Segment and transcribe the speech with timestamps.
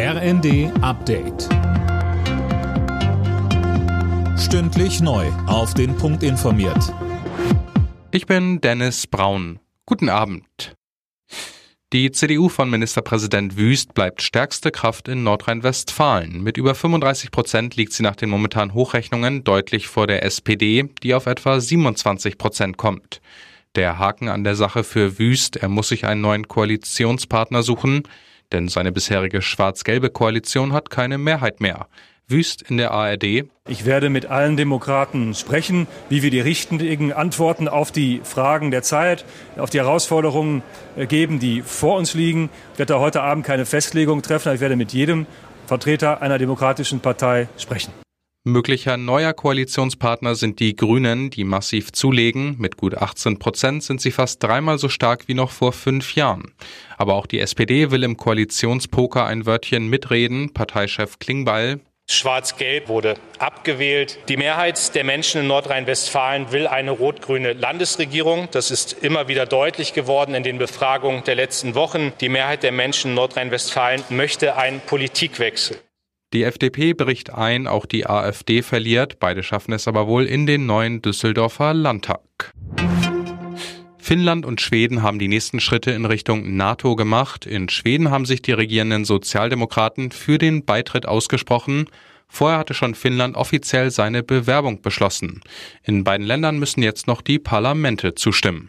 [0.00, 1.48] RND Update.
[4.38, 5.26] Stündlich neu.
[5.48, 6.94] Auf den Punkt informiert.
[8.12, 9.58] Ich bin Dennis Braun.
[9.86, 10.76] Guten Abend.
[11.92, 16.44] Die CDU von Ministerpräsident Wüst bleibt stärkste Kraft in Nordrhein-Westfalen.
[16.44, 21.12] Mit über 35 Prozent liegt sie nach den momentanen Hochrechnungen deutlich vor der SPD, die
[21.12, 23.20] auf etwa 27 Prozent kommt.
[23.74, 28.04] Der Haken an der Sache für Wüst, er muss sich einen neuen Koalitionspartner suchen,
[28.52, 31.86] denn seine bisherige schwarz-gelbe Koalition hat keine Mehrheit mehr.
[32.28, 33.46] Wüst in der ARD.
[33.68, 38.82] Ich werde mit allen Demokraten sprechen, wie wir die richtigen Antworten auf die Fragen der
[38.82, 39.24] Zeit,
[39.56, 40.62] auf die Herausforderungen
[40.96, 42.50] äh, geben, die vor uns liegen.
[42.74, 45.26] Ich werde heute Abend keine Festlegung treffen, aber ich werde mit jedem
[45.66, 47.92] Vertreter einer demokratischen Partei sprechen.
[48.48, 52.56] Möglicher neuer Koalitionspartner sind die Grünen, die massiv zulegen.
[52.58, 56.52] Mit gut 18 Prozent sind sie fast dreimal so stark wie noch vor fünf Jahren.
[56.96, 60.52] Aber auch die SPD will im Koalitionspoker ein Wörtchen mitreden.
[60.52, 61.80] Parteichef Klingbeil.
[62.10, 64.18] Schwarz-Gelb wurde abgewählt.
[64.28, 68.48] Die Mehrheit der Menschen in Nordrhein-Westfalen will eine rot-grüne Landesregierung.
[68.50, 72.12] Das ist immer wieder deutlich geworden in den Befragungen der letzten Wochen.
[72.22, 75.78] Die Mehrheit der Menschen in Nordrhein-Westfalen möchte einen Politikwechsel.
[76.34, 79.18] Die FDP bricht ein, auch die AfD verliert.
[79.18, 82.52] Beide schaffen es aber wohl in den neuen Düsseldorfer Landtag.
[83.96, 87.46] Finnland und Schweden haben die nächsten Schritte in Richtung NATO gemacht.
[87.46, 91.86] In Schweden haben sich die regierenden Sozialdemokraten für den Beitritt ausgesprochen.
[92.28, 95.40] Vorher hatte schon Finnland offiziell seine Bewerbung beschlossen.
[95.82, 98.68] In beiden Ländern müssen jetzt noch die Parlamente zustimmen.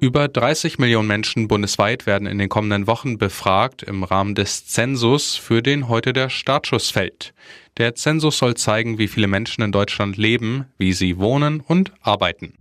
[0.00, 5.34] Über 30 Millionen Menschen bundesweit werden in den kommenden Wochen befragt im Rahmen des Zensus,
[5.34, 7.34] für den heute der Startschuss fällt.
[7.78, 12.54] Der Zensus soll zeigen, wie viele Menschen in Deutschland leben, wie sie wohnen und arbeiten.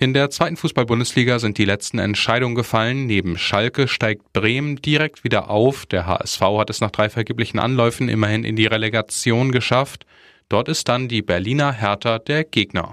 [0.00, 3.06] In der zweiten Fußball-Bundesliga sind die letzten Entscheidungen gefallen.
[3.06, 5.86] Neben Schalke steigt Bremen direkt wieder auf.
[5.86, 10.06] Der HSV hat es nach drei vergeblichen Anläufen immerhin in die Relegation geschafft.
[10.48, 12.92] Dort ist dann die Berliner Hertha der Gegner.